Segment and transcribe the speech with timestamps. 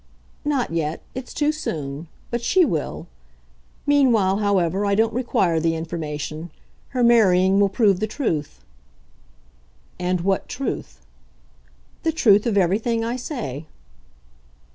[0.43, 1.03] "Not yet.
[1.13, 2.07] It's too soon.
[2.31, 3.05] But she will.
[3.85, 6.49] Meanwhile, however, I don't require the information.
[6.89, 8.65] Her marrying will prove the truth."
[9.99, 11.05] "And what truth?"
[12.01, 13.67] "The truth of everything I say."